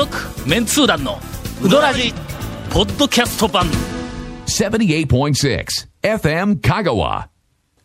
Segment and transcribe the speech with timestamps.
[0.00, 0.16] 続
[0.48, 1.18] メンツー団の
[1.62, 2.14] ウドラジ
[2.72, 3.66] ポッドキャスト版。
[4.46, 5.66] 78.6
[6.02, 7.26] FM Kagawa.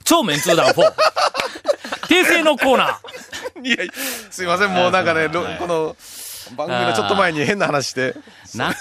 [0.06, 0.94] 超メンツー団4
[2.08, 3.68] 訂正のコーナー。
[3.68, 3.78] いや、
[4.32, 5.98] すいません、もうなんかね、ろこの、
[6.56, 8.16] 番組のちょっと前に変な話して。
[8.56, 8.74] な、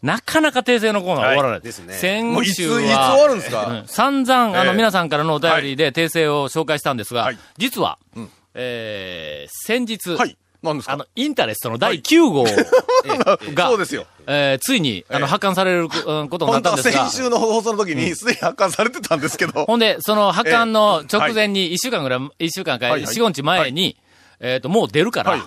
[0.00, 1.60] なかなか訂正のコーナー終わらない。
[1.60, 1.92] ですね。
[1.92, 3.66] 先もういつ、いつ週終は、わるんですか？
[3.66, 3.84] うん。
[3.86, 7.38] 散々、あの、ええ皆さんからのお便りで訂正を紹介したんですが、はい。
[7.58, 8.30] 実は、ん。
[8.54, 10.38] えー先日、はい。
[10.62, 10.92] 何ですか？
[10.94, 12.44] あの、インタレストの第9号
[13.54, 14.06] が、そうですよ。
[14.26, 17.08] えーついに、あの、ええ発刊されるうんことになったんですが。
[17.08, 19.64] 先、週の放送の時にすでに発刊されてたんですけど。
[19.64, 23.14] ほんで、その発刊の直前に、1週間ぐらい、1週間か、はいはい。
[23.14, 23.96] 4、5日前に、
[24.40, 25.42] えっと、もう出るから、はい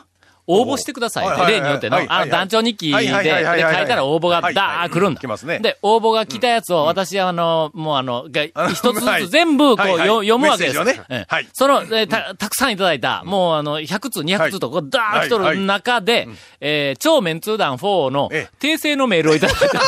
[0.60, 1.48] 応募してください。
[1.52, 5.22] 例によっての、あの、団長日記で、で、書いたら応募がはいダー来るんだ。
[5.22, 5.60] 来ますね。
[5.60, 8.28] で、応募が来たやつを、私、あの、もうあの、
[8.74, 10.78] 一つずはいつ全部、こう、読むわけです。
[10.78, 11.06] メッセージをね。
[11.10, 11.48] ええはい。
[11.54, 16.28] その、えーた、たくさんいただいた、もうあの、100通、200通と、こう、ダー来とる中で、
[16.60, 19.82] えー超メンツー団4のえ訂正のメールをいただいた。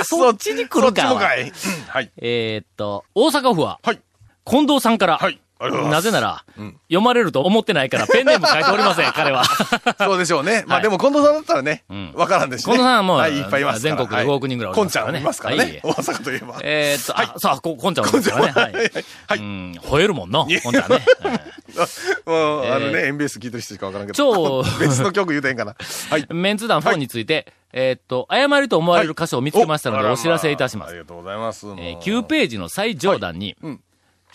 [0.04, 1.02] そっちに来るか。
[1.02, 1.42] そっちもかい。
[1.42, 1.50] うん。
[1.88, 2.10] はい。
[2.18, 4.00] えーっと、大阪府は、はい。
[4.46, 6.44] 近藤さんから、はいなぜなら、
[6.88, 9.44] 読まれると思ってないから、ペンネーム書いておりません、 彼は。
[9.98, 10.64] そうでしょうね。
[10.66, 12.72] まはいあでも近藤さんだったらねん、わからんですしね。
[12.72, 13.80] 近藤さんはもうはい、いっぱいいます。
[13.80, 15.80] 全国で5億人ぐらいおりますからねゃんいますからはいね。
[15.82, 16.56] 大阪といえば。
[16.62, 18.52] えーっと、あ、さあ、こ、こんちゃんもですからね。
[18.52, 18.72] はい。
[18.72, 19.38] はい。
[19.38, 21.04] うん、吠えるもんの、こんちゃんね。
[21.22, 21.40] はい
[22.26, 24.16] もう、あのえね、エンベース聞いてる人しかわからんけど。
[24.16, 25.76] 超 別の曲言うてへんかな。
[26.10, 26.26] はい。
[26.30, 30.90] メンツ団4について、えーっと、誤りと思われる箇所を見つけましたので、お知らせいたします。
[30.90, 31.66] ありがとうございます。
[31.78, 33.80] えー9ページの最上段に、うん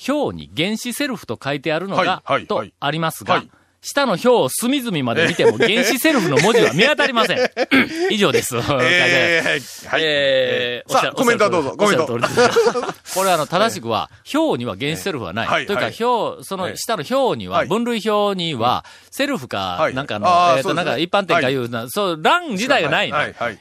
[0.08, 2.74] 表に原子セルフと書いてあるのが、とはい。
[2.80, 3.50] ありますが、はい。
[3.86, 7.38] 下の表を隅々まで見ても原子セルフの文字は見当たりません。
[8.10, 8.56] 以上です。
[8.56, 10.02] えー、はい。
[10.04, 11.76] えー、さあ、コメントはどうぞ。
[11.78, 12.08] コメント。
[12.08, 15.68] これあの、正しくは、 表には原子セルフはない。
[15.68, 17.68] というか、表、その下の表には、はい。
[17.68, 19.94] 分類表には、セルフかは、い。
[19.94, 23.10] なんかの、えっ、と、なんか一般店かいうな、そう、欄自体がない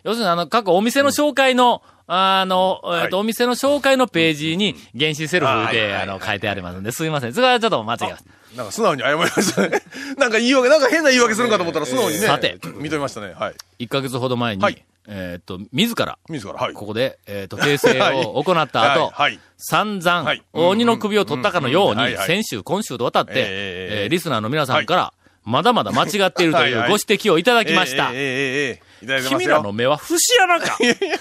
[0.05, 7.33] 要するにあの、各お店の紹介の、あの、えっ、はいと、お店の紹介のページに、原子セルフで、あの、書いてありますんで、すいません。
[7.33, 8.25] それはちょっと間違います。
[8.57, 9.83] なんか素直に謝りましたね。
[10.19, 12.27] なんか言い訳、なんか変な言い訳するんかと思ったら素直にね。
[12.27, 13.35] さて認めましたね。
[13.37, 13.55] はい。
[13.85, 16.73] 1ヶ月ほど前に、はいえっ、と、自ら、自ら、はい。
[16.73, 25.13] ここで、えっ、と、訂正を 行った後、はいはい散々、はい鬼の首を取ったかのように先週、今週と渡って、えええええーリスナーの皆さんから、
[25.45, 28.11] まだまだ間違っているというご指摘をいただきました。
[28.13, 29.51] ええええええ君よ。
[29.51, 30.79] らの目は節穴か。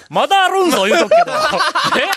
[0.09, 1.31] まだあるんぞ、言うとくけど。
[1.99, 2.07] え？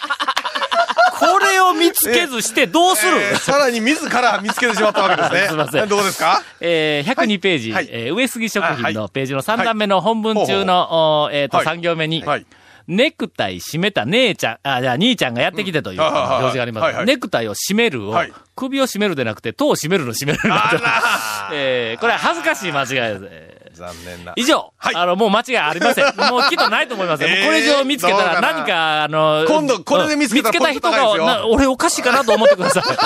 [1.18, 5.48] これを見つけずしてどうする、えーさらに自ら見つけてしまったわけですね。
[5.48, 5.88] すいません。
[5.88, 6.42] どうですか？
[6.60, 7.88] えー、102ページ、はい。
[7.90, 11.66] えー上杉食品のページの3段目の本文中の、おーえっ、と、はい。
[11.66, 12.46] 3行目に、はい。
[12.88, 16.84] ネクタイ締めた姉ちゃん、あ、じゃあ兄ちゃんがやってきてという、表示があります。
[16.84, 17.06] はいはい。
[17.06, 18.32] ネクタイを締めるを、はい。
[18.54, 20.70] 首を締めるでなくて、頭を締めるの締めるにな
[21.52, 22.86] えー、これは恥ずかしい間違い
[23.18, 23.55] です。
[23.78, 24.32] えー残念な。
[24.37, 26.04] 以上、はいあの、もう間違いありません。
[26.31, 27.28] もうきっとないと思いますよ。
[27.28, 32.82] もうこれ以上見つけたら何か、あの、今度これで見つけたら見つけた人が、な俺おかしいかなと思ってください。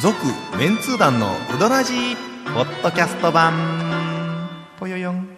[0.00, 0.16] 続
[0.56, 2.16] メンツー団のウドラジー
[2.54, 3.52] ポッドキャスト版
[4.78, 5.37] ぽよよん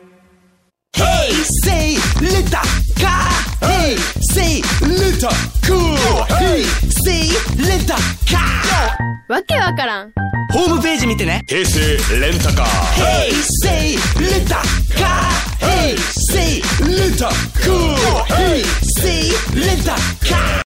[1.65, 2.61] Say little
[3.00, 3.31] car.
[3.61, 5.31] Hey, say little
[5.66, 5.97] cool.
[6.38, 6.65] Hey,
[7.05, 7.97] say little
[8.27, 8.99] car.
[9.28, 10.12] わけわからん
[10.53, 11.43] ホームページ見てね。
[11.49, 11.81] 平成
[12.21, 12.66] レンタカー
[12.97, 14.56] Hey, say little
[14.99, 15.31] car.
[15.60, 17.28] Hey, say little
[17.65, 17.94] cool.
[18.37, 18.62] Hey,
[19.00, 19.94] say little
[20.28, 20.69] car.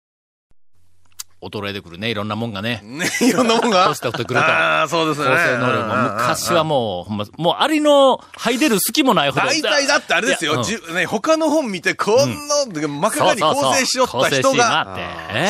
[1.45, 2.81] 衰えてくるね、いろんなもんがね。
[2.83, 3.87] ね、 いろんなもんが？
[3.87, 5.27] 年取ってくるとああ、そうですね。
[5.27, 9.45] 構成能力も昔はもう、ほんま、もうアリの吐い出る隙もないほど。
[9.45, 10.63] 大体だってあれですよ。
[10.63, 14.97] じゅね、他の本見て、こんな、真っ赤に構成しよった人が、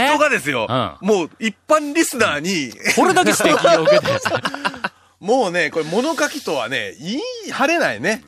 [0.08, 0.68] 人がですよ、
[1.02, 4.12] うもう一般リスナーに、これだけ指摘を受けて。
[5.20, 7.14] もうね、これ物書きとはね、言
[7.48, 8.24] い張れないね。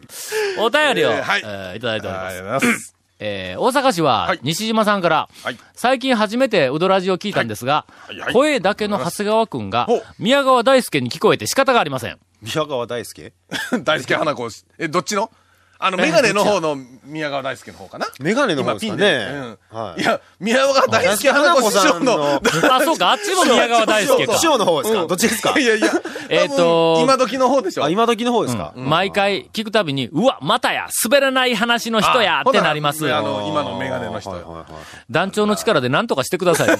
[0.58, 5.58] お便りを、えーはいえーいただいておりますえー大阪市ははい、西島さんから、はい。
[5.74, 8.20] 最近初めてウドラジを聞いたんですが、はい。
[8.20, 8.34] はい。
[8.34, 9.88] 声だけの長谷川くんが
[10.20, 12.20] 宮川大輔に聞こえて仕方がありません。
[12.42, 13.34] 宮川大輔？
[13.84, 14.48] 大輔花子。
[14.78, 15.32] え、どっちの？
[15.78, 18.08] あの、メガネの方の宮川大輔の方かな？
[18.20, 19.58] メガネの方ですかね。
[19.98, 20.02] い。
[20.02, 22.40] いや、宮川大輔花子師匠の、
[22.72, 24.34] あ、そうか、あっちも宮川大輔か。
[24.36, 24.40] 師。
[24.40, 25.60] 匠の方ですか、うんどっちですか？
[25.60, 25.88] いやいや、
[26.30, 27.84] えっと今時の方でしょ。
[27.84, 27.90] あ、。
[27.90, 33.14] 今時の方ですか、毎回聞くたびに、うわ、またや、滑らない話の人や、あってなります。
[33.14, 34.66] あの、今のメガネの人。
[35.10, 36.78] 団長の力で何とかしてください。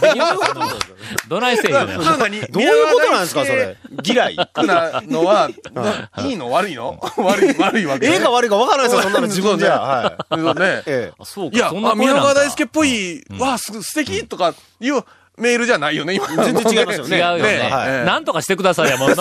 [1.28, 3.78] どないせえよどういうことなんですか、それ。
[4.04, 6.50] 嫌いなのは、 ないいの？
[6.52, 7.00] 悪いの？
[7.18, 8.08] 悪い、悪いわけ？
[8.08, 9.80] ええか悪いか分からないですよ、そんなの自分じゃ。
[9.80, 10.40] はい。
[10.40, 10.84] そうね。
[10.86, 11.14] ええ。
[11.18, 15.04] あそうか、いや、そんなあ宮川大輔っぽい、わあ、す素敵とかいう
[15.38, 16.44] メールじゃないよね、今の。
[16.44, 17.44] 全然違いますよね 違うよね。
[17.44, 19.16] ねはいなんとかしてくださいやもんの。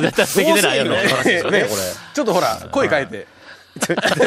[0.00, 1.02] 絶対素敵でないよね。
[1.50, 1.68] ね
[2.14, 3.38] ちょっとほら、声変えて。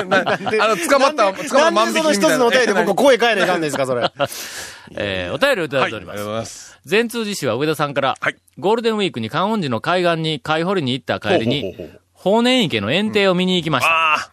[0.08, 2.36] なあの、捕まった、捕まった万なんでその一引きみたいな。
[2.36, 4.10] つのお便りで僕声変えないかんですか、それ。
[4.96, 6.18] えーお便りをいただはいております。
[6.18, 6.80] がとうございます。
[6.86, 11.76] 全通寺市は上田さんから、はいゴールデンウィークに観音寺の海岸に貝掘りに行った帰りに、
[12.14, 13.90] 法然池の園庭を見に行きました。
[13.90, 14.32] ああ、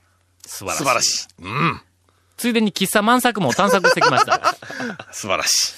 [0.49, 0.79] 素晴らしい。
[0.79, 1.27] 素晴らしい。
[1.43, 1.81] うん、
[2.39, 4.57] ついでに喫茶満作も探索してきました。
[5.13, 5.75] 素晴らしい。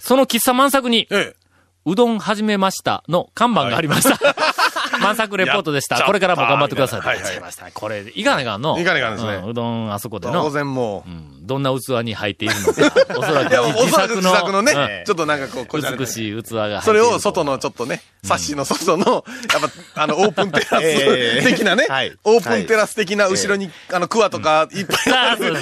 [0.00, 1.44] その喫茶満作に、ええ。
[1.86, 4.18] うどん始めましたの看板がありました。
[5.04, 6.02] 満作レポートでした。
[6.02, 7.00] これからも頑張ってください。
[7.00, 7.70] はいはい違いました。
[7.72, 8.78] これ、いかねがんの。
[8.78, 10.50] いかねがんですねうんうどんあそこで当の。
[10.50, 11.12] 然もうう。
[11.12, 12.94] んどんな器に入っているのか。
[13.18, 14.22] おそらく自そらく作の。
[14.22, 16.82] 自作のね、うんちょっとなんかこう、こ美しい器が。
[16.82, 25.52] それを外のちょっとね、サッシの外の、やっぱ、あの、オープンテラ ええス的なねはい、オープンテラス的な後ろに、あの、クワとかいっぱいある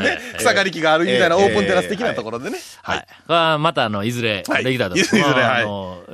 [0.00, 2.58] ね、草刈り機があるみたいなオープンテラス的なところでね。
[2.82, 2.92] は。
[2.92, 4.98] はいはまた、あの、いずれ、はいできたらと。
[4.98, 5.64] いずれまあはい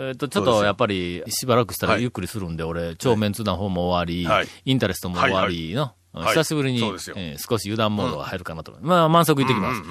[0.08, 5.90] えっと、ちょっと、やっぱり、しばらくしたらはいゆっくりするんで、俺、超メンツ団方も終わりはい、インタレストも終わりの、はい
[6.28, 8.74] 久しぶりにえー少し油断モードが入るかなと。
[8.80, 9.82] まあ、満足いってきます。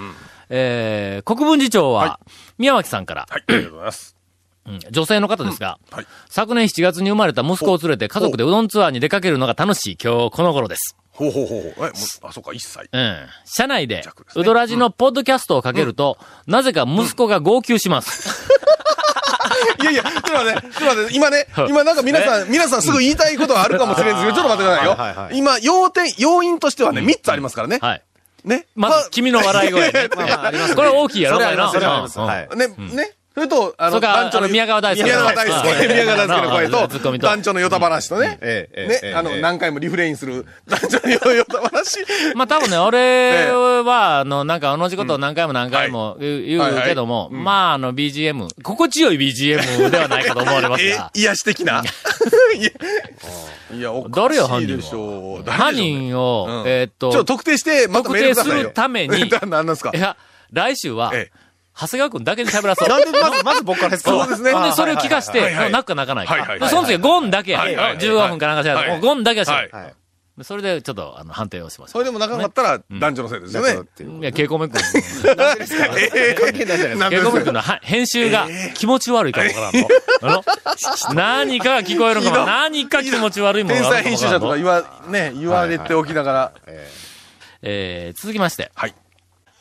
[0.50, 2.20] えー国分寺町は、
[2.58, 4.16] 宮脇さんから、はい、ありがとうございます。
[4.66, 6.08] うん女性の方ですが、はい。
[6.28, 10.98] 昨年7月に生まれた息子を連れて家族でうどんツアーに出かけるのが楽しい今日この頃です。
[11.12, 11.88] ほうほうほうほう。
[11.88, 11.92] え、
[12.24, 12.90] あ、そうか、一歳。
[12.92, 13.18] うん。
[13.46, 14.04] 車内で
[14.36, 16.18] うどらじのポッドキャストをかけると、
[16.48, 18.50] なぜか息子が号泣します。
[19.82, 24.92] いやいや、ちょっと待って、ちょっと待って、今ね、今なんか皆さん、皆さんすぐ言いたいことはあるかもしれんですけど、ちょっと待ってくださいよ。
[24.92, 27.80] はいはいはい今、要点、要因としてはね、3つありますからね。
[27.82, 28.02] はい。
[28.44, 28.68] ね。
[28.76, 29.92] まず、君の笑い声
[30.76, 31.56] これ大きいやろ、それ
[31.86, 33.12] はそれはね、ね。
[33.36, 37.18] それと、あの、団長あの宮川大輔宮川大輔、うん 宮川大輔の声と、 と。
[37.18, 38.30] 団長のヨタ話とね。
[38.30, 38.70] ねえ、
[39.04, 39.42] えあの、ええ。
[39.42, 41.98] 何回もリフレインする、団長のヨタ話。
[42.34, 43.52] まあ多分ね、俺
[43.84, 51.84] は、あの、なんか同じことを何回も何回も言うけども、まああの BGM、心地よい BGM ではないかと思われますえが、、癒し的な？
[53.74, 55.44] いや、おか誰よしいでしょう。
[55.46, 56.70] 誰犯人を、うん。
[56.72, 57.90] えーっと、特定して。
[57.90, 59.30] 特定するために。
[59.30, 59.92] 何なんですか？
[59.94, 60.16] いや、
[60.54, 61.45] 来週は、ええ
[61.78, 62.90] 長谷川くんだけに喋らそう。
[62.90, 64.12] なんでまず、まず僕からですか？
[64.12, 66.70] そうですねほんで、それを聞かして、泣くか泣かないか。
[66.70, 67.60] その次はゴンだけや。
[67.60, 69.52] はいはいはい15分かなんかしら、ゴンだけはし。
[70.44, 73.72] それで、ちょっと、あの、判定をしましょそれでもなかったら、男女のせいですよね。
[74.02, 74.22] う。
[74.22, 74.82] いや、ケイコメ君。
[76.10, 77.10] え関係ないじゃないですか。
[77.10, 79.72] ケイコメ君のは編集が気持ち悪いかもわ
[80.44, 80.44] か
[81.08, 82.46] らん何かが聞こえるかも。
[82.46, 86.52] 何か気持ち悪いもの天才編集者とか言わ、ね、言われておきながら。
[87.62, 88.72] えー、続きまして。
[88.76, 88.94] はい。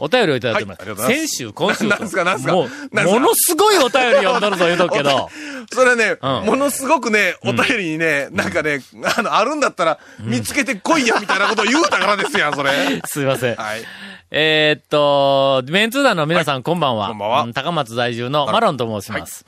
[0.04, 1.06] お便りをいただいてます。
[1.06, 1.96] 先週、今週と。
[1.96, 2.52] なんすかなんすか？
[2.54, 5.30] ものすごいお便り読んどるぞ言うとくけど。
[5.72, 8.82] それね、うんものすごくね、お便りにね、なんかね、
[9.16, 12.70] あの、あるんだったら、見つけてこいや、みたいなことを言うたからですやん、それ。
[13.06, 13.54] すいません。
[13.56, 13.82] はい。
[14.30, 17.08] えーっと、メンツー団の皆さん、こんばんは。
[17.08, 19.44] こんばんはう高松在住のマロンと申します。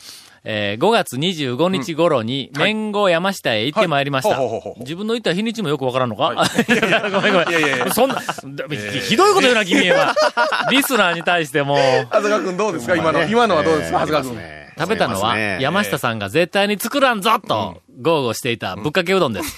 [0.48, 2.72] えー5月25日頃に、はい。
[2.74, 4.04] 年後山下へ行ってまい。
[4.04, 4.30] りました。
[4.30, 4.82] はいほうほうほうほう。
[4.84, 6.36] 自分の言った日にちもよくわからんのか、はい。
[6.72, 7.48] いやごめんごめん。
[7.48, 7.92] いやいやいや。
[7.92, 10.14] そんな、ひひどいこと言うな、君は。
[10.70, 11.76] リスナーに対しても、
[12.12, 12.94] 長谷川くんどうですか？
[12.94, 13.98] 今の、今のはどうですか？
[14.06, 14.40] 長谷川くん。
[14.78, 19.56] 食べたのは、山下さんが絶対に作らんぞと、豪語していたぶっかけうどんです。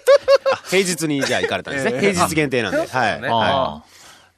[0.70, 1.92] 平日にじゃあ行かれたんですね。
[1.94, 2.78] ええ平日限定なんで。
[2.78, 3.20] はい。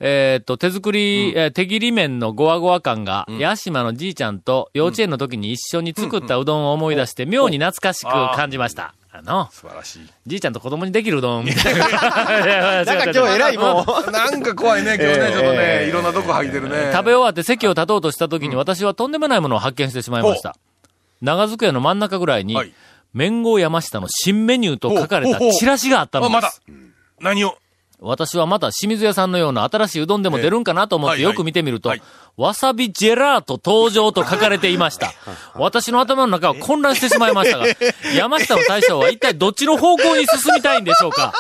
[0.07, 8.95] えーっと、手作り、えー手切り麺のゴワゴワ感が、八島のじいちゃんと幼稚園の時に一緒に作ったうどんを思い出して、妙に懐かしく感じました。
[9.11, 10.01] あの、素晴らしい。
[10.27, 11.89] じいちゃんと子供にできるうどんみたいな。
[11.89, 14.11] なんか今日偉いもう。
[14.11, 16.91] なんか怖いね、今日ね、ちょっとね、いろんなとこ吐いてるね。
[16.93, 20.55] 食べ終わって席を立とうとした時に私はとんでもないものを発見してしまいました。
[21.23, 22.73] 長机の真ん中ぐらいにはい、
[23.15, 26.63] 麺号山下の新メニューと書かれたチラシがあったのあ、まだです。。
[27.21, 27.57] 何を？
[28.01, 32.03] 私はまた清水屋さんのような新しいうどんでも出るんかなと思ってよく見てみるとはい、
[32.37, 35.13] わさびジェラート登場と書かれていました。
[35.55, 37.67] 私の頭の中は混乱してしまいましたが、
[38.15, 41.33] 山下の大将は一体どっちの方向に進みたいんでしょうか。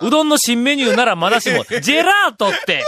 [0.00, 2.84] うどんの新メニューならまだしも、 ジェラートって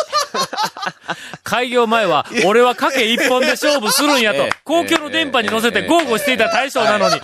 [1.53, 7.21] 開業前は、俺は賭け一本で勝負するんやと、公共の電波に乗せて豪語していた大将なのに、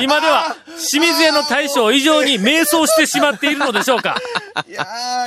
[0.00, 0.56] 今では
[0.90, 4.14] 清水屋の大将以上に迷走してしまっているのでしょうか。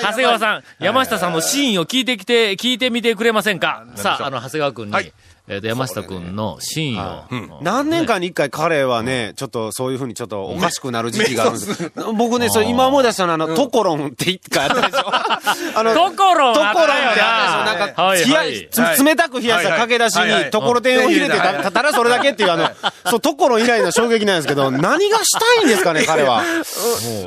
[0.01, 3.85] 長谷川さん、山下さんのシーンを聞いてきて、聞いてみてくれませんか？
[3.95, 5.11] さあ、あの、長谷川くんに、はい
[5.47, 7.61] えっ、と、山下くんのシーンを。
[7.61, 11.91] 何年間に一回彼はね、ちょっとそういうふうにちょっとおかしくなる時期があるんです。
[12.17, 15.05] 僕ね、それ今思い出したのは、あの、トコロンって一回あったでしょ。
[15.07, 17.79] あの、ところトコロンってったよったでしょ。
[17.79, 18.69] なんか、はいはい。
[18.71, 22.69] つ冷たく冷やしたかけ出しに、ところてんを入れてた、ただそれだけっていう、あの、
[23.11, 26.43] そう、トコロン以来の衝撃なんですけど、何がしたいんですかね、彼は。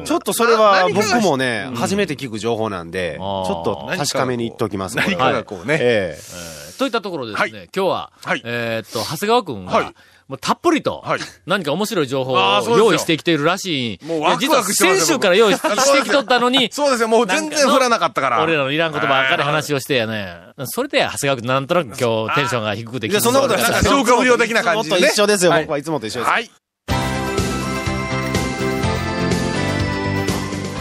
[0.04, 4.96] ちょっとそれは僕もね、初めて聞く情報なんで、ちょっと確かめに行っときます。
[4.96, 5.78] 何かがこうね。
[5.80, 6.18] え
[6.64, 6.67] え。
[6.78, 7.68] といったところでですね、はい。
[7.74, 8.42] 今日は、はい。
[8.44, 9.94] えーっと、長谷川くんが、はい。
[10.28, 11.20] もうたっぷりと、はい。
[11.46, 14.04] 何か面白い情報を用意してきているらしい。
[14.04, 15.06] もうワクワクしてますよ。
[15.06, 18.42] 先週から用意ししてきとったのに、 そうですよ、もう全然振らなかったから。
[18.42, 20.36] 俺らのいらんことばっかり話をしてやね。
[20.66, 25.00] それで、長谷川君なんとなく今日テンションが低くていや、そんなことないなんか消化不良的な感じでね。
[25.00, 25.62] いつもと一緒ですよ、はい。
[25.62, 26.30] 僕はいつもと一緒です。
[26.30, 26.50] はい。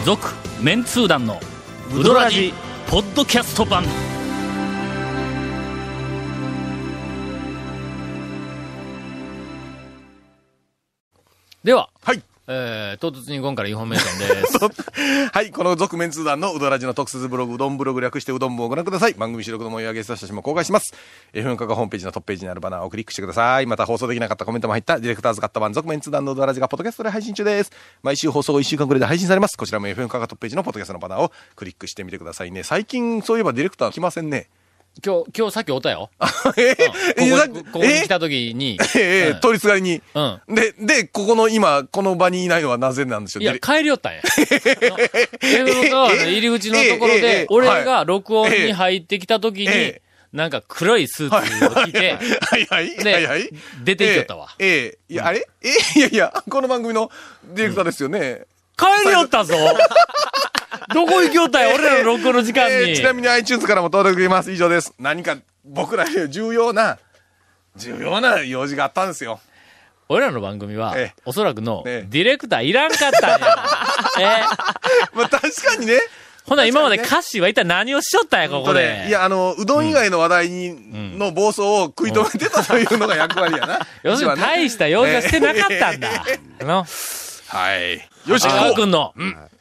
[0.04, 0.28] 続、
[0.60, 1.40] メンツー団の、
[1.94, 2.52] ウドラジ、
[2.86, 3.84] ポッドキャスト版。
[11.68, 12.22] では、はい。
[12.46, 14.58] えー、唐突に今からインフォメーションです。
[15.36, 19.12] はい、この続面通談のうどらじの特設ブログ、うどんブログ略してうどん部をご覧ください。
[19.12, 20.94] 番組収録の模様やゲスト写真も公開します。
[21.34, 23.66] FM カがホームページのトップページにあるバナーをクリックしてください。
[23.66, 27.70] また放送できなかったコメントも入ったディレクターズカット版続面通談のうどらじがポッドキャストで配信中です。
[28.02, 29.58] 毎週放送後1週間くらいで配信されます。
[29.58, 32.62] こちらも FM カがトップページのポッドキャストのバナーをクリックしてみてくださいね。
[32.62, 34.48] 最近そういえばディレクター来ませんね。
[35.04, 36.10] 今日、今日さっきおったよ。
[36.58, 40.02] えうんえここここに来た時に、ええうん取りすがりに。
[40.14, 43.42] うんで、で、ここの今、この場にいないのはなぜなんでしょう？
[43.42, 44.20] いや、帰りよったんや。
[44.22, 50.02] FM 川の入り口のところえええええでえ、俺が録音に入ってきた時にええ、
[50.32, 52.96] なんか黒いスーツを着て、はいはい。
[52.96, 53.48] ではいはい。
[53.84, 55.46] 出て行きよったわええええいや、あれ？
[55.62, 57.10] ええいやいや、この番組の
[57.44, 58.42] ディレクターですよね。
[58.76, 59.54] 帰りよったぞ
[60.92, 62.74] どこ行きよったんや、俺らの録音の時間に。
[62.74, 64.50] ええちなみに iTunes からも登録できます。
[64.52, 64.94] 以上です。
[64.98, 66.98] 何か僕らに重要な、
[67.76, 69.40] 重要な用事があったんですよ。
[70.08, 73.48] 俺らの番組はええ、おそらくの、ええディレクターいらんかったんや。
[74.18, 76.00] ええまあ確かにね。
[76.48, 79.08] ほな、今まで歌詞は一体何をしよったんや、ここでこれ。。
[79.08, 83.86] いや、あの、うどん以外の話題に、の暴走を食い止めてたというのが役割やな。
[84.02, 86.08] 要するに大した用事はしてなかったんだ。
[86.62, 86.86] あの、
[87.48, 87.94] はい。
[88.28, 88.74] よし、長谷川こう。
[88.82, 89.14] 君の、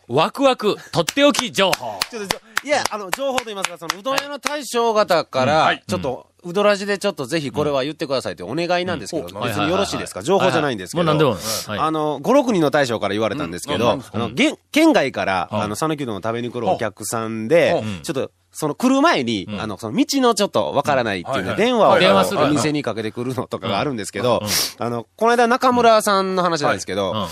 [0.08, 2.00] ワクワク、とっておき情報。
[2.10, 9.44] ちょっといや、あの、情報と言いますか、その、うどん屋の大将方から、ちょっと、うどらじでちょっとぜひこれは言ってくださいというお願いなんですけど、うん。
[9.44, 10.22] 別によろしいですか？
[10.22, 11.04] 情報じゃないんですけど。
[11.04, 11.32] もう何でも。
[11.34, 11.80] はい。
[11.80, 14.32] あの、5、6人の大将から言われたんですけど、あの、
[14.72, 15.62] 県外から、うん。
[15.62, 21.58] あの、讃岐うどんを食べに来るお客さんでうん、ちょっと、その来る前に、あの、その道のちょっとわからないっていうね、うんはいはい。
[21.58, 24.42] 電話を電話するお店にかけてくるのとかがあるんですけど、
[24.80, 27.28] あの、この間中村さんの話なんですけど、うん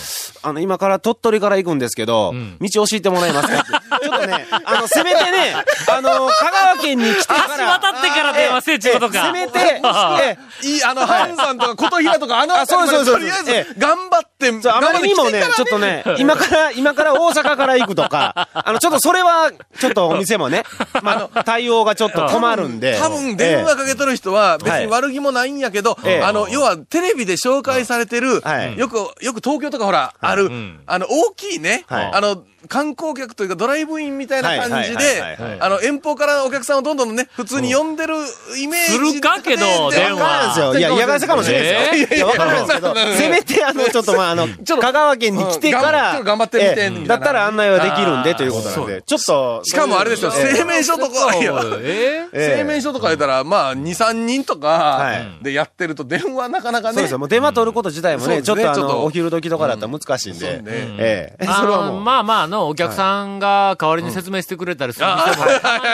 [0.46, 2.58] あの、今から鳥取から行くんですけど、ん。
[2.60, 4.06] 道教えてもらえますかって。
[4.06, 5.56] ちょっとね、あの、せめてね、
[5.90, 7.58] あの、香川県に来てから。
[7.58, 9.26] 橋渡ってから電話せえっちゅうことか。
[9.26, 9.60] せめて、
[10.22, 15.44] ええいい、あの、ハンさんとか、琴平とか、あのあそうそうですとりあえずえ、頑張って、そうあまりにもね。
[15.56, 20.64] ちょっとね、 今から、今から大阪から行くとか、あの、ちょっとそれは、ちょっとお店もね、
[21.06, 22.98] まあ、対応がちょっと困るんで。
[23.00, 26.22] 多分電話かけとる人は別に悪気もないんやけど、ええ。
[26.22, 28.78] あの、要はテレビで紹介されてる、はい。
[28.78, 30.80] よく、よく東京とかほら、ある、ん。
[30.86, 32.12] あの、大きいね、はい。
[32.14, 38.16] あの、観光客というかドライブインみたいな感じであの、遠方からお客さんをどんどんね、普通に呼んでる
[38.58, 40.78] イメージするかけどで電話。
[40.78, 42.16] いや、嫌がらせかもしれないですよ。
[42.16, 46.64] えいや、わかですけど、せめて、あの、ちょっと、まあ、あの、と香川県に来てから、うん頑張ってみ
[47.04, 49.62] てだったら案内はできるんで、ということなんで、ちょっと。
[49.64, 51.46] しかもあれですよ、ええ声明書とか、え
[51.84, 56.94] ええ声明書とか言ったら、まあ、2、3人とかいでやってると電話なかなかね。
[56.96, 57.20] そうですよ。
[57.20, 60.54] もう電話取ること自体もね、ちょっとあちょっとの、お昼時とかだったら難しいんで。
[60.54, 60.64] そうね
[60.98, 61.46] ええ。
[61.48, 62.02] あそれはもう。
[62.02, 65.44] まあまあ、あの、お客さんが代わりに説明してくれたりする店も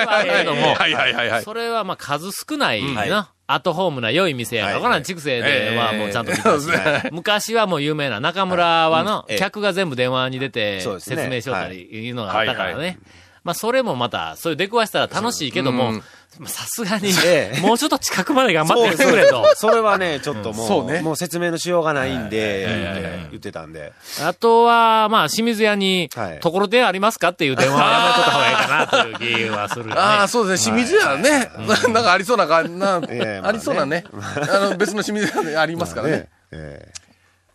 [0.10, 1.44] あるけども、はいはいはいはい。
[1.44, 3.32] それはまあ数少ないな。
[3.48, 4.80] アットホームな良い店やから。
[4.80, 6.68] んなん畜生ではもうちゃんと見たし
[7.12, 12.12] 昔はもう有名な中村はのええ客が全部電話に出て説明しよったりい。
[12.12, 13.00] うのがあったからね。
[13.43, 16.01] まあそれもまた、そういう出くわしたら楽しいけども、
[16.45, 19.53] さすがに ええ、もうちょっと近くまで頑張ってくれと。
[19.55, 23.93] それはね、 ちょっともう、そうねもう説明のしようがないんで、言ってたんで。
[24.24, 29.93] あとは、まあ、清水屋にはい、ところてんありますかっていう電話は やめとった方がいいかなという気はするよね。
[29.98, 30.83] ああ、そうですね。
[30.83, 31.51] 清水屋ね。
[31.89, 33.01] なんかありそうな感じな、
[33.43, 34.05] ありそうなね。
[34.13, 36.29] あの、別の清水屋でありますからねね。。
[36.51, 37.01] ええ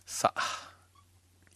[0.06, 0.65] さあ、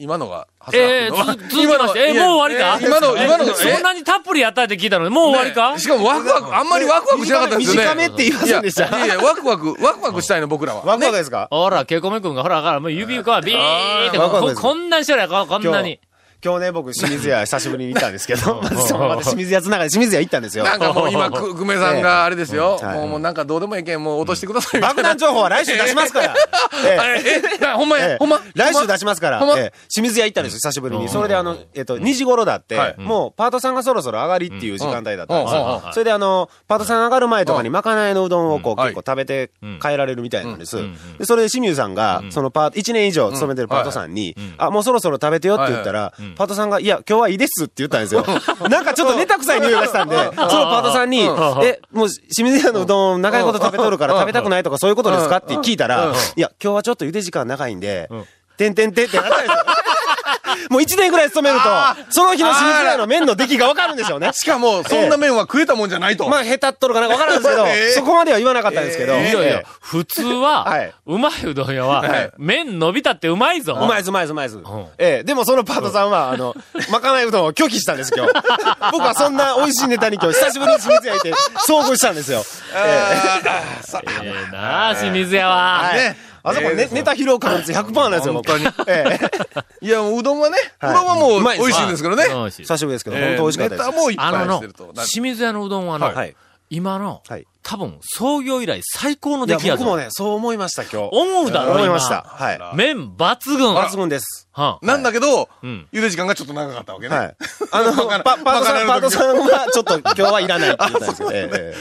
[0.00, 2.78] 今のが、ええ長谷川つ君の続きまして、え、いやもう終わりか？
[2.80, 5.04] え今の、今の、えそんなにたっぷりやったって聞いたの？
[5.04, 5.78] に、もう終わりか？
[5.78, 7.82] しかもワクワク、あんまりワクワクしなかったですよね。
[7.82, 8.88] 短めって言いませんでした？
[8.88, 10.82] いやいやワクワク、ワクワクしたいの、僕らは。
[10.84, 11.48] ワクワクですか？
[11.50, 14.62] ほら、ケイコメ君が、ほら、ほら、もう指がビーって、こワクワクです。
[14.62, 16.00] こんなにしてるやろ、こんなに。
[16.42, 20.64] 今日ね、僕、清水屋久しぶりに行ったんですけど、 またまた清水屋つながり、清水屋行ったんですよ。
[20.64, 22.80] なんかもう今、く、久米さんがあれですよ。
[22.82, 24.80] もう、もうなんかどうでもいいけん、もう落としてください。
[24.80, 26.34] 爆弾情報は来週出しますから。
[26.84, 28.16] えほんまや、ええ。
[28.18, 29.38] ほんま来週出しますから。
[29.38, 29.78] ほんま、ええ。
[29.92, 31.08] 清水屋行ったんですよ、久しぶりに。
[31.08, 32.94] それであの、えっと、2時頃だって、はい。
[32.98, 35.82] もうパートさんがそろそろ上がりっていう時間帯だったんですよ。
[35.92, 40.78] それであの、パートさん上がる前とかにまかないのうどんをこうはい結構食べて帰られるみたいなんです。
[41.22, 48.24] それで清水さんが、そのパート、1年以上勤めてるパートさんに、あ、もうそろそろ食べてよって言ったら、パートさんが、いや、今日はいいですって言ったんですよ。
[48.68, 58.08] なんかちょっとネタ臭い匂いがしたんで、そのパートさんに、え、もう清水屋のうどん長いこと食べとるから食べたくないとかそういうことですかって聞いたら、いや、今日はちょっと茹で時間長いんで、
[58.56, 59.54] てんてんてんってなったんですよ。
[60.70, 61.68] もう一年ぐらい勤めると、
[62.10, 64.30] その日の清水屋の麺の出来がわかるんでしょうね。
[64.34, 66.28] しかも、そんな麺は食えたもんじゃないと。
[66.28, 69.14] まあ、下手っとるかなんかわからんですけど、 ええそこまでは言わなかったんですけど。
[69.14, 73.76] いやいえや、普通は、はいうまいうどん屋は、はい麺伸びたってうまいぞ。
[73.80, 74.58] えうまいです、うまいです、うまいです。
[74.98, 76.54] ええ、でもそのパートさんは、あの、
[76.90, 78.32] まかないうどんを拒否したんです、今日。
[78.92, 81.32] 僕はそんな美味しいネタに今日、久しぶりに清水屋行って、
[81.68, 82.44] 遭遇したんですよ。
[82.74, 85.92] あーさええなあ、清水屋は。
[85.94, 86.29] ね。
[86.42, 88.50] あそこ、ね、ネタ披露確率100%なんですよ、僕。
[88.50, 89.18] 本え
[89.82, 89.86] え。
[89.86, 92.24] いや、もううどんはね、うはいどんはもう美味しいんですけどね。
[92.50, 93.86] 久しぶりですけど、えー本当美味しかったです。
[93.86, 96.34] ネタもいっあののぱいしてると。、な清水屋のうどんはの、はい。
[96.70, 99.84] 今の、はい多分、創業以来最高の出来やぞ。
[99.84, 101.10] 僕もね、そう思いました、今日。
[101.12, 102.22] 思うだろ、今思いました。
[102.22, 102.58] はい。
[102.74, 103.74] 麺抜群。
[103.76, 104.48] 抜群です。
[104.50, 107.16] はんなんだけどん、茹で時間がちょっと長かったわけね。
[107.16, 107.36] はい。
[107.70, 111.74] あの、パパートさん、パートさんは、ちょっと今日はいらないって言ったんですけど、えええ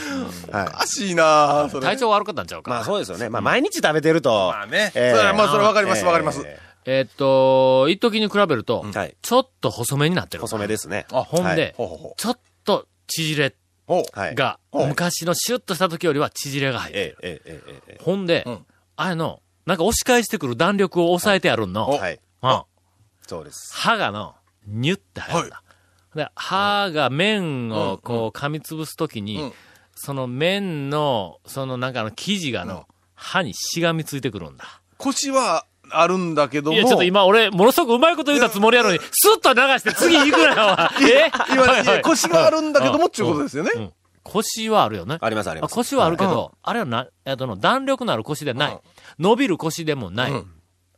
[0.52, 0.66] えはい。
[0.68, 1.86] おかしいなそれ。
[1.86, 2.70] 体調悪かったんちゃうか。
[2.70, 3.28] まあそうですよね。
[3.30, 4.30] まあ毎日食べてると。
[4.52, 4.90] まあね。
[4.92, 6.42] そええれはまあそれわかりますわかります。
[6.44, 8.84] ええーっと、一時に比べると。
[9.22, 10.42] ちょっと細めになってる。
[10.42, 11.06] 細めですね。
[11.12, 13.54] あほんで、ほうほうほちょっと縮れ。
[14.14, 16.98] が、はい昔のシュッとした時よりは縮れが入る。
[16.98, 18.66] ええ、ええ、ええ、えほんで、うん
[18.96, 21.90] あれの、なんか押し返してくる弾力を抑えてあるんの。
[21.94, 21.98] え。
[21.98, 22.20] はい。
[22.42, 22.62] うん
[23.26, 23.72] そうです。
[23.74, 24.34] 歯がの、
[24.66, 25.62] ニュって入るんだ。
[26.14, 29.52] で、歯が麺をこう噛みつぶすときに、うん
[30.02, 34.80] その麺の、そのなんかの生地がの、歯にしがみついてくるんだ。
[34.96, 36.76] 腰はあるんだけども。
[36.76, 41.30] いや、ちょっと今俺、ものすごくうまいこと言ったつもりやのに、スッと流して次行くなよ、え？
[41.52, 42.02] 今ね、はいはい。
[42.02, 43.70] 腰があるんだけどもっていうことですよね。
[43.74, 43.92] うん。
[44.22, 45.18] 腰はあるよね。
[45.20, 45.74] あります、あります。
[45.74, 48.78] 腰はあるけど、あれはな、えっとの、弾力のある腰ではない。
[49.18, 50.30] 伸びる腰でもない。
[50.30, 50.46] うん。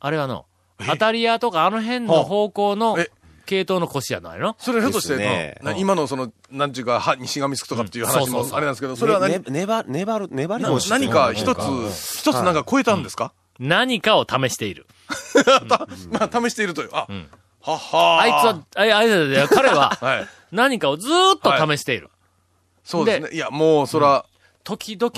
[0.01, 0.47] あれはの、
[0.87, 3.11] 当たり屋とかあの辺の方向のえ？
[3.45, 4.55] 系統の腰じゃないの？
[4.59, 5.59] それひょっとして、ね。
[5.63, 9.33] な今のその、なんていうか、歯にしがみつくとかっていう話もあれなんですけど、それは何？
[9.33, 13.35] ね、ね、粘る、粘る、粘りな腰何か一つうん、一つなんか超えたんですか？
[13.63, 14.87] 何かを試している。
[16.11, 16.91] まあ、試しているという。
[16.93, 17.29] あん、
[17.61, 20.29] ははあいつは、あいあいつは、 彼ははい。
[20.51, 22.11] 何かをずーっと試している。
[22.85, 23.29] そうですね。
[23.33, 24.25] いや、もう、そら、
[24.65, 25.13] 時々、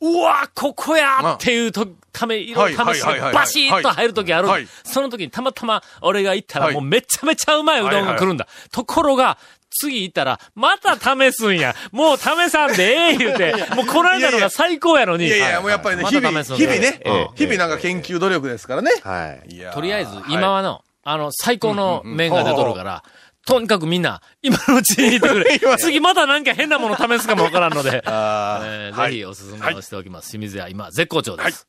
[0.00, 4.68] うわここやっていうと、ため、色を試してバシッと入る時あるはい。
[4.84, 8.46] その時にたまたま俺が行ったらはいもうめちゃめちゃうまいうどんが来るんだ。
[8.70, 9.38] ところが、
[9.78, 11.74] 次行ったら、また試すんや。
[11.92, 15.26] もう試さんでええ言うて、もうこの間のが最高やのに。
[15.26, 18.90] いやいや、もうやっぱりね、ま日々、日々ねええ、日々なんか研究努力ですからね。
[19.02, 19.74] はい。
[19.74, 23.02] とりあえず、今はの、あの、最高の麺が出とるから、
[23.46, 25.60] とにかくみんな、今のうちに行ってくれ。
[25.78, 30.30] 次またなんか変なもの試すかもわからんので、 ぜひおすすめをしておきます。
[30.30, 31.68] 清水屋、今、絶好調です。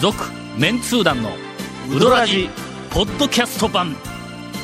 [0.00, 0.16] 続、
[0.56, 1.36] メンツー団の、
[1.94, 2.48] ウドラジ、
[2.88, 3.94] ポッドキャスト版。